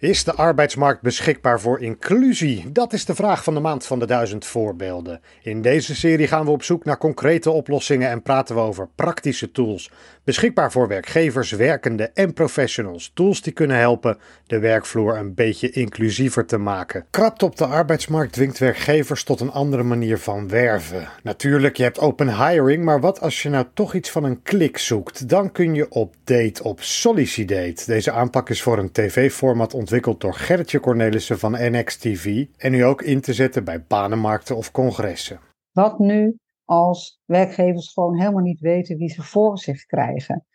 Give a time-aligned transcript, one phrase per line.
[0.00, 2.72] Is de arbeidsmarkt beschikbaar voor inclusie?
[2.72, 5.20] Dat is de vraag van de maand van de duizend voorbeelden.
[5.42, 9.50] In deze serie gaan we op zoek naar concrete oplossingen en praten we over praktische
[9.50, 9.90] tools.
[10.24, 13.10] Beschikbaar voor werkgevers, werkenden en professionals.
[13.14, 17.06] Tools die kunnen helpen de werkvloer een beetje inclusiever te maken.
[17.10, 21.08] Krapte op de arbeidsmarkt dwingt werkgevers tot een andere manier van werven.
[21.22, 24.78] Natuurlijk, je hebt open hiring, maar wat als je nou toch iets van een klik
[24.78, 25.28] zoekt?
[25.28, 27.82] Dan kun je op date op Solicidate.
[27.86, 32.84] Deze aanpak is voor een tv-format ontwikkeld ontwikkeld door Gertje Cornelissen van NXTV en nu
[32.84, 35.40] ook in te zetten bij banenmarkten of congressen.
[35.72, 40.46] Wat nu als werkgevers gewoon helemaal niet weten wie ze voor zich krijgen?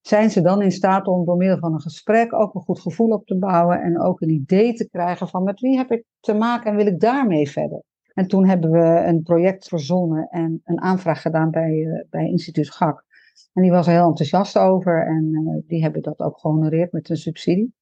[0.00, 3.08] Zijn ze dan in staat om door middel van een gesprek ook een goed gevoel
[3.08, 6.34] op te bouwen en ook een idee te krijgen van met wie heb ik te
[6.34, 7.82] maken en wil ik daarmee verder?
[8.14, 12.70] En toen hebben we een project verzonnen en een aanvraag gedaan bij, uh, bij instituut
[12.70, 13.04] GAK.
[13.52, 17.10] En die was er heel enthousiast over en uh, die hebben dat ook gehonoreerd met
[17.10, 17.74] een subsidie.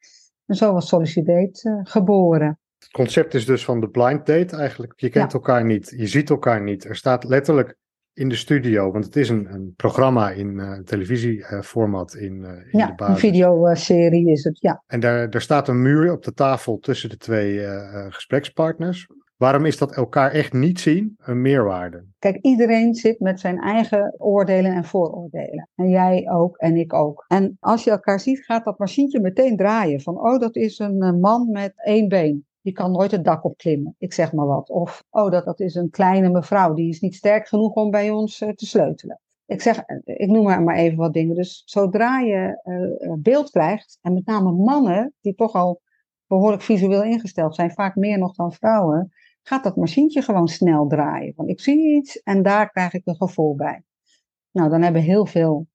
[0.49, 2.59] En zo was Solicidate uh, geboren.
[2.79, 4.93] Het concept is dus van de blind date eigenlijk.
[4.97, 5.39] Je kent ja.
[5.39, 6.85] elkaar niet, je ziet elkaar niet.
[6.85, 7.77] Er staat letterlijk
[8.13, 12.79] in de studio, want het is een, een programma in uh, televisieformat in, uh, in
[12.79, 13.15] ja, de basis.
[13.15, 14.83] een videoserie is het, ja.
[14.87, 17.67] En daar, daar staat een muur op de tafel tussen de twee
[18.09, 19.07] gesprekspartners.
[19.39, 22.05] Waarom is dat elkaar echt niet zien een meerwaarde?
[22.19, 25.69] Kijk, iedereen zit met zijn eigen oordelen en vooroordelen.
[25.75, 27.25] En jij ook en ik ook.
[27.29, 30.01] En als je elkaar ziet, gaat dat machientje meteen draaien.
[30.01, 32.47] Van, oh, dat is een man met één been.
[32.61, 34.71] Die kan nooit het dak opklimmen, ik zeg maar wat.
[34.71, 38.11] Of, oh, dat, dat is een kleine mevrouw, die is niet sterk genoeg om bij
[38.11, 39.21] ons uh, te sleutelen.
[39.47, 41.35] Ik zeg, ik noem maar, maar even wat dingen.
[41.35, 42.61] Dus zodra je
[43.19, 45.81] beeld krijgt, en met name mannen, die toch al
[46.27, 49.13] behoorlijk visueel ingesteld zijn, vaak meer nog dan vrouwen,
[49.49, 51.33] gaat dat machientje gewoon snel draaien.
[51.37, 53.83] Want ik zie iets en daar krijg ik een gevoel bij.
[54.51, 55.67] Nou, dan hebben heel veel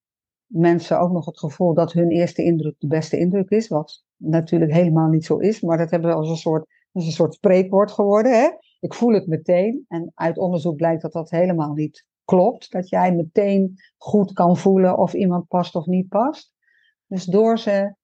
[0.46, 4.74] mensen ook nog het gevoel dat hun eerste indruk de beste indruk is, wat natuurlijk
[4.74, 7.92] helemaal niet zo is, maar dat hebben we als een soort, als een soort spreekwoord
[7.92, 8.32] geworden.
[8.32, 8.50] Hè?
[8.80, 13.16] Ik voel het meteen en uit onderzoek blijkt dat dat helemaal niet klopt, dat jij
[13.16, 16.54] meteen goed kan voelen of iemand past of niet past.
[17.08, 17.96] Dus door ze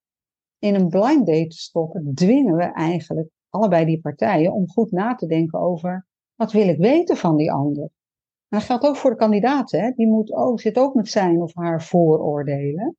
[0.60, 5.16] in een blind date te stoppen, dwingen we eigenlijk allebei die partijen, om goed na
[5.16, 7.84] te denken over wat wil ik weten van die ander.
[7.84, 11.56] En dat geldt ook voor de kandidaat, die moet ook, zit ook met zijn of
[11.56, 12.98] haar vooroordelen.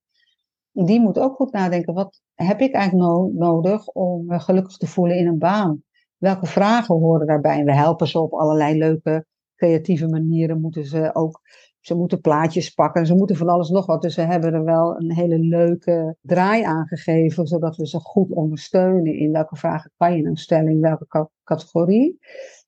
[0.73, 4.87] Die moet ook goed nadenken, wat heb ik eigenlijk no nodig om me gelukkig te
[4.87, 5.83] voelen in een baan?
[6.17, 7.59] Welke vragen horen daarbij?
[7.59, 10.61] En we helpen ze op allerlei leuke, creatieve manieren.
[10.61, 11.41] Moeten ze ook
[11.81, 14.03] ze moeten plaatjes pakken, ze moeten van alles nog wat.
[14.03, 19.15] Dus we hebben er wel een hele leuke draai aangegeven, zodat we ze goed ondersteunen
[19.15, 22.19] in welke vragen kan je nou stellen, in welke categorie.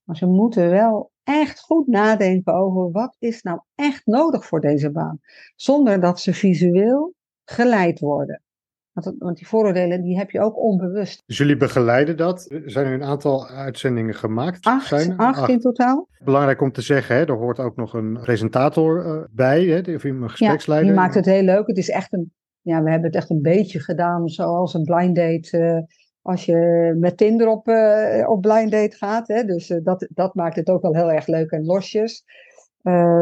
[0.03, 4.91] Maar ze moeten wel echt goed nadenken over wat is nou echt nodig voor deze
[4.91, 5.19] baan.
[5.55, 7.13] Zonder dat ze visueel
[7.43, 8.41] geleid worden.
[8.93, 11.23] Want, want, die vooroordelen die heb je ook onbewust.
[11.25, 12.41] Dus jullie begeleiden dat?
[12.65, 14.65] Zijn er een aantal uitzendingen gemaakt?
[14.65, 16.07] Acht, zijn acht, acht in totaal.
[16.23, 20.03] Belangrijk om te zeggen, hè, er hoort ook nog een presentator uh, bij, hè, of
[20.03, 20.89] een gespreksleider.
[20.89, 21.67] Ja, die maakt het heel leuk.
[21.67, 25.15] Het is echt een, ja, we hebben het echt een beetje gedaan zoals een blind
[25.15, 25.57] date.
[25.57, 29.27] Uh, als je met Tinder op, uh, op blind date gaat.
[29.27, 32.23] Hè, dus dat, dat maakt het ook wel heel erg leuk en losjes.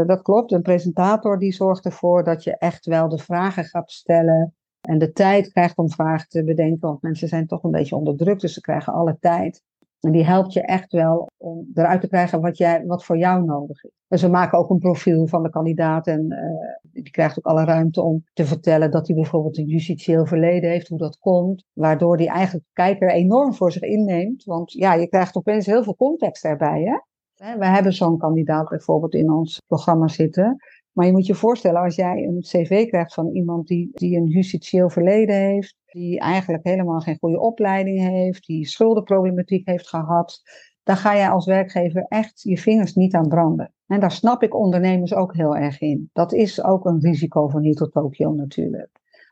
[0.05, 0.51] dat klopt.
[0.51, 5.11] Een presentator die zorgt ervoor dat je echt wel de vragen gaat stellen en de
[5.11, 8.53] tijd krijgt om vragen te bedenken, want mensen zijn toch een beetje onder druk, dus
[8.53, 9.63] ze krijgen alle tijd.
[9.99, 13.43] En die helpt je echt wel om eruit te krijgen wat, jij, wat voor jou
[13.43, 13.91] nodig is.
[14.07, 17.63] Dus we maken ook een profiel van de kandidaat en uh, die krijgt ook alle
[17.63, 21.65] ruimte om te vertellen dat hij bijvoorbeeld een justitieel verleden heeft, hoe dat komt.
[21.73, 24.43] Waardoor die eigenlijk kijker enorm voor zich inneemt.
[24.43, 26.81] Want ja, je krijgt opeens heel veel context erbij.
[26.81, 26.97] Hè?
[27.41, 30.57] We hebben zo'n kandidaat bijvoorbeeld in ons programma zitten.
[30.91, 34.27] Maar je moet je voorstellen, als jij een cv krijgt van iemand die, die een
[34.27, 40.41] justitieel verleden heeft, die eigenlijk helemaal geen goede opleiding heeft, die schuldenproblematiek heeft gehad,
[40.83, 43.73] dan ga jij als werkgever echt je vingers niet aan branden.
[43.87, 46.09] En daar snap ik ondernemers ook heel erg in.
[46.13, 48.89] Dat is ook een risico van hier tot Tokio natuurlijk.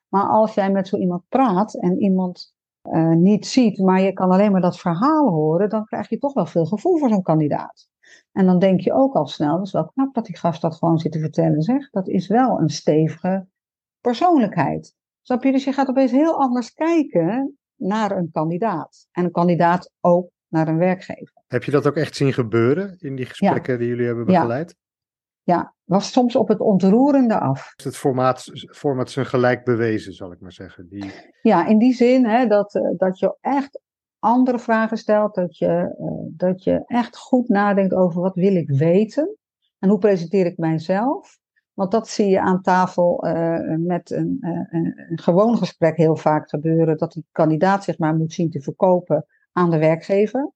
[0.07, 2.53] Maar als jij met zo iemand praat en iemand
[2.83, 6.33] uh, niet ziet, maar je kan alleen maar dat verhaal horen, dan krijg je toch
[6.33, 7.88] wel veel gevoel voor zo'n kandidaat.
[8.31, 10.75] En dan denk je ook al snel, dat is wel knap dat die gast dat
[10.75, 11.89] gewoon zit te vertellen, zeg.
[11.89, 13.47] Dat is wel een stevige
[14.01, 14.95] persoonlijkheid.
[15.21, 15.51] Snap je?
[15.51, 19.07] Dus je gaat opeens heel anders kijken naar een kandidaat.
[19.11, 21.43] En een kandidaat ook naar een werkgever.
[21.47, 23.79] Heb je dat ook echt zien gebeuren in die gesprekken ja.
[23.79, 24.75] die jullie hebben begeleid?
[25.43, 25.55] Ja.
[25.55, 27.73] ja, was soms op het ontroerende af.
[27.75, 30.87] Het formaat, formaat zijn gelijk bewezen, zal ik maar zeggen.
[30.87, 31.11] Die...
[31.41, 33.79] Ja, in die zin hè, dat, dat je echt
[34.19, 38.69] andere vragen stelt, dat je, uh, dat je echt goed nadenkt over wat wil ik
[38.69, 39.37] weten
[39.79, 41.39] en hoe presenteer ik mijzelf.
[41.73, 43.25] Want dat zie je aan tafel
[43.77, 44.37] met een,
[44.69, 46.97] een, gewoon gesprek heel vaak gebeuren.
[46.97, 50.51] Dat die kandidaat zich maar moet zien te verkopen aan de werkgever.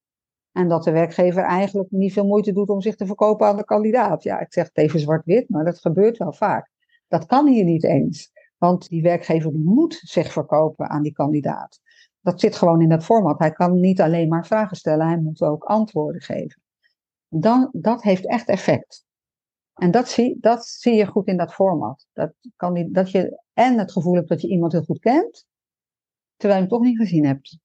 [0.52, 3.66] En dat de werkgever eigenlijk niet veel moeite doet om zich te verkopen aan de
[3.66, 4.24] kandidaat.
[4.24, 6.72] Ja, ik zeg het even zwart-wit, maar dat gebeurt wel vaak.
[7.08, 8.32] Dat kan hier niet eens.
[8.58, 11.80] Want die werkgever moet zich verkopen aan die kandidaat.
[12.24, 13.40] Dat zit gewoon in dat format.
[13.40, 16.62] Hij kan niet alleen maar vragen stellen, hij moet ook antwoorden geven.
[17.28, 19.06] Dan, dat heeft echt effect.
[19.74, 22.08] En dat zie, dat zie je goed in dat format.
[22.14, 25.46] Dat, kan niet, dat je en het gevoel hebt dat je iemand heel goed kent,
[26.36, 27.58] terwijl je hem toch niet gezien hebt.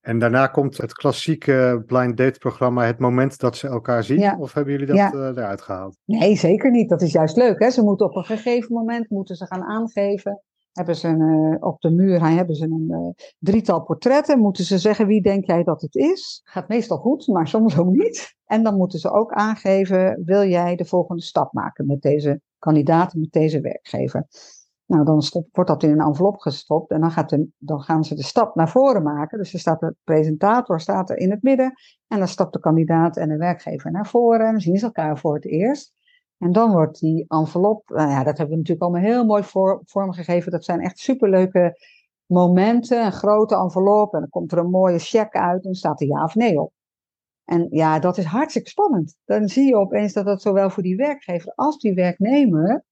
[0.00, 4.38] En daarna komt het klassieke blind date programma, het moment dat ze elkaar zien.
[4.38, 5.12] Of hebben jullie dat ja.
[5.12, 5.96] uh, eruit gehaald?
[6.04, 6.88] Nee, zeker niet.
[6.88, 7.58] Dat is juist leuk.
[7.58, 7.70] Hè?
[7.70, 10.42] Ze moeten op een gegeven moment moeten ze gaan aangeven.
[10.76, 14.38] Hebben ze uh, op de muur hebben ze een uh, drietal portretten.
[14.38, 16.40] Moeten ze zeggen wie denk jij dat het is?
[16.44, 18.34] Gaat meestal goed, maar soms ook niet.
[18.44, 23.14] En dan moeten ze ook aangeven, wil jij de volgende stap maken met deze kandidaat,
[23.14, 24.26] met deze werkgever?
[24.86, 28.14] Nou, dan wordt dat in een envelop gestopt en dan, gaat de, dan gaan ze
[28.14, 29.38] de stap naar voren maken.
[29.38, 31.72] Dus er staat de presentator staat er in het midden
[32.08, 35.34] en dan stapt de kandidaat en de werkgever naar voren en zien ze elkaar voor
[35.34, 35.94] het eerst.
[36.38, 39.80] En dan wordt die envelop, nou ja, dat hebben we natuurlijk allemaal heel mooi voor,
[39.84, 40.52] vormgegeven.
[40.52, 41.78] Dat zijn echt superleuke
[42.26, 46.06] momenten, een grote envelop en dan komt er een mooie check uit en staat er
[46.06, 46.72] ja of nee op.
[47.44, 49.16] En ja, dat is hartstikke spannend.
[49.24, 52.84] Dan zie je opeens dat dat zowel voor die werkgever als die werknemer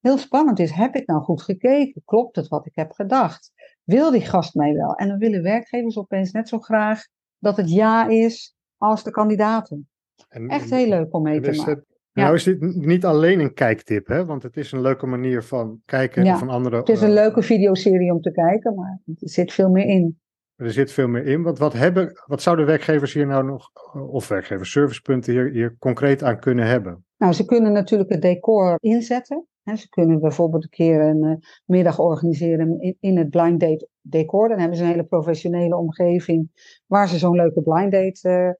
[0.00, 0.70] heel spannend is.
[0.70, 2.02] Heb ik nou goed gekeken?
[2.04, 3.52] Klopt het wat ik heb gedacht?
[3.84, 4.94] Wil die gast mij wel?
[4.94, 7.06] En dan willen werkgevers opeens net zo graag
[7.38, 9.88] dat het ja is als de kandidaten.
[10.28, 11.84] En, Echt heel leuk om mee te maken.
[12.14, 14.24] Nou is dit niet alleen een kijktip, hè?
[14.24, 16.76] want het is een leuke manier van kijken van andere...
[16.76, 20.18] Het is een uh, leuke videoserie om te kijken, maar er zit veel meer in.
[20.56, 21.42] Er zit veel meer in.
[21.42, 23.70] Want wat, hebben, wat zouden werkgevers hier nou nog,
[24.10, 27.04] of werkgevers, servicepunten hier, hier concreet aan kunnen hebben?
[27.16, 31.34] Nou, ze kunnen natuurlijk het decor inzetten ze kunnen bijvoorbeeld een keer een uh,
[31.64, 34.48] middag organiseren in, in, het blind date decor.
[34.48, 36.50] Dan hebben ze een hele professionele omgeving
[36.86, 38.50] waar ze zo'n leuke blind date uh,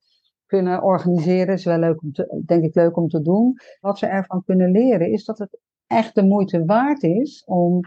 [0.54, 1.54] kunnen organiseren.
[1.54, 3.58] is wel leuk om te, denk ik leuk om te doen.
[3.80, 7.80] Wat ze ervan kunnen leren is dat het echt de moeite waard is om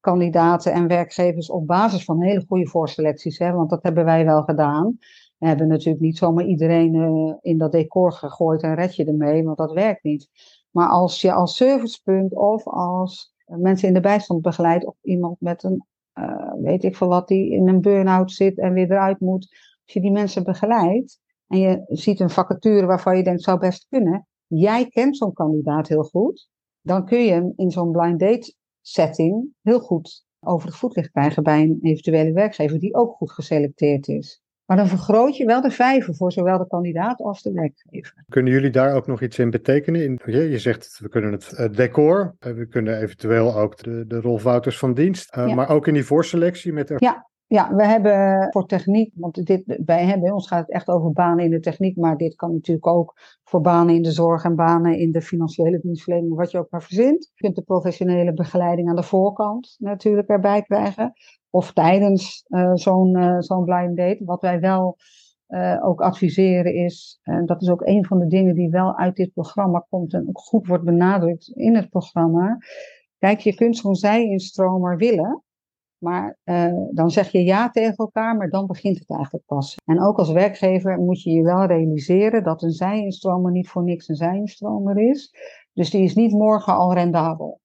[0.00, 4.42] kandidaten en werkgevers op basis van hele goede voorselecties, hè, want dat hebben wij wel
[4.42, 4.98] gedaan.
[5.38, 9.44] We hebben natuurlijk niet zomaar iedereen uh, in dat decor gegooid en red je ermee,
[9.44, 10.28] want dat werkt niet.
[10.70, 15.62] Maar als je als servicepunt of als mensen in de bijstand begeleidt of iemand met
[15.62, 15.84] een,
[16.14, 19.48] uh, weet ik veel wat, die in een burn-out zit en weer eruit moet.
[19.84, 23.86] Als je die mensen begeleidt en je ziet een vacature waarvan je denkt zou best
[23.88, 24.26] kunnen.
[24.46, 26.48] Jij kent zo'n kandidaat heel goed.
[26.80, 31.42] Dan kun je hem in zo'n blind date setting heel goed over het voetlicht krijgen
[31.42, 34.42] bij een eventuele werkgever die ook goed geselecteerd is.
[34.64, 38.24] Maar dan vergroot je wel de vijver voor zowel de kandidaat als de werkgever.
[38.28, 40.18] Kunnen jullie daar ook nog iets in betekenen?
[40.24, 44.94] Je zegt, we kunnen het decor, eh, we kunnen eventueel ook de, de Wouters van
[44.94, 46.88] dienst, uh, maar ook in die voorselectie met...
[46.88, 46.94] De...
[46.96, 51.12] Ja, ja, we hebben voor techniek, want dit, bij, bij ons gaat het echt over
[51.12, 53.14] banen in de techniek, maar dit kan natuurlijk ook
[53.44, 56.82] voor banen in de zorg en banen in de financiële dienstverlening, wat je ook maar
[56.82, 57.30] verzint.
[57.34, 61.12] Je kunt de professionele begeleiding aan de voorkant natuurlijk erbij krijgen
[61.50, 64.24] of tijdens uh, zo'n uh, zo'n blind date.
[64.24, 64.96] Wat wij wel
[65.48, 69.16] uh, ook adviseren is, en dat is ook een van de dingen die wel uit
[69.16, 72.58] dit programma komt en ook goed wordt benadrukt in het programma.
[73.18, 75.42] Kijk, je kunt zo'n zijinstromer willen,
[75.98, 76.38] maar
[76.90, 79.76] dan zeg je ja tegen elkaar, maar dan begint het eigenlijk pas.
[79.84, 84.08] En ook als werkgever moet je je wel realiseren dat een zijinstromer niet voor niks
[84.08, 85.34] een zijinstromer is.
[85.72, 87.60] Dus die is niet morgen al rendabel.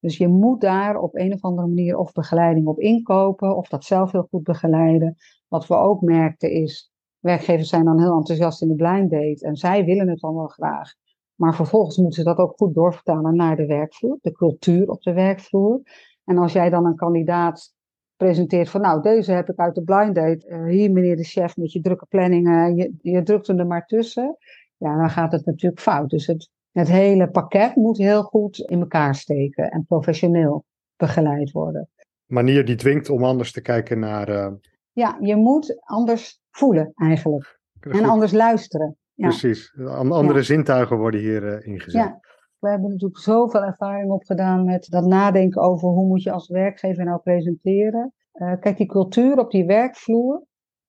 [0.00, 3.84] Dus je moet daar op een of andere manier of begeleiding op inkopen, of dat
[3.84, 5.16] zelf heel goed begeleiden.
[5.48, 9.56] Wat we ook merkten is, werkgevers zijn dan heel enthousiast in de blind date en
[9.56, 10.92] zij willen het dan wel graag.
[11.34, 15.12] Maar vervolgens moeten ze dat ook goed doorvertalen naar de werkvloer, de cultuur op de
[15.12, 15.80] werkvloer.
[16.24, 17.74] En als jij dan een kandidaat
[18.16, 21.56] presenteert van, nou, deze heb ik uit de blind date, uh, hier meneer de chef
[21.56, 24.36] met je drukke planningen, je, je drukt hem er maar tussen.
[24.76, 26.10] Ja, dan gaat het natuurlijk fout.
[26.10, 30.64] Dus het, het hele pakket moet heel goed in elkaar steken en professioneel
[30.96, 31.88] begeleid worden.
[32.26, 34.28] Manier die dwingt om anders te kijken naar.
[34.28, 34.52] Uh...
[34.92, 37.58] Ja, je moet anders voelen eigenlijk.
[37.80, 38.96] En anders luisteren.
[39.14, 39.26] Ja.
[39.26, 39.74] Precies.
[39.88, 40.42] Andere ja.
[40.42, 42.02] zintuigen worden hier uh, ingezet.
[42.02, 42.20] Ja.
[42.60, 47.04] We hebben natuurlijk zoveel ervaring opgedaan met dat nadenken over hoe moet je als werkgever
[47.04, 48.12] nou presenteren.
[48.34, 50.44] Uh, kijk, die cultuur op die werkvloer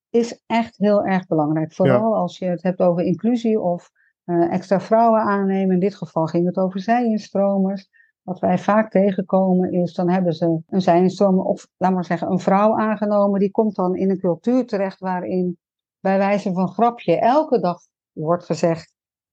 [0.10, 1.74] is echt heel erg belangrijk.
[1.74, 3.92] Vooral als je het hebt over inclusie of
[4.26, 5.74] uh, extra vrouwen aannemen.
[5.74, 7.90] In dit geval ging het over zijinstromers.
[8.22, 12.40] Wat wij vaak tegenkomen is, dan hebben ze een zijinstromer of, laat maar zeggen, een
[12.40, 13.40] vrouw aangenomen.
[13.40, 15.58] Die komt dan in een cultuur terecht waarin
[16.00, 17.80] bij wijze van grapje elke dag
[18.12, 18.91] wordt gezegd,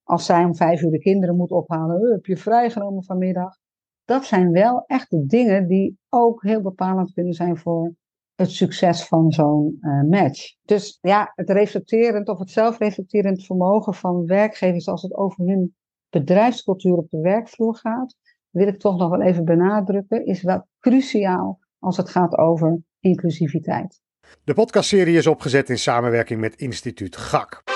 [0.09, 3.57] als zij om vijf uur de kinderen moet ophalen, heb je vrijgenomen vanmiddag.
[4.05, 7.93] dat zijn wel echt de dingen die ook heel bepalend kunnen zijn voor
[8.35, 10.55] het succes van zo'n uh, match.
[10.63, 15.75] Dus ja, het reflecterend of het zelfreflecterend vermogen van werkgevers als het over hun
[16.09, 18.15] bedrijfscultuur op de werkvloer gaat,
[18.49, 24.01] wil ik toch nog wel even benadrukken, is wel cruciaal als het gaat over inclusiviteit.
[24.43, 27.68] De podcastserie is opgezet in samenwerking met instituut GAK.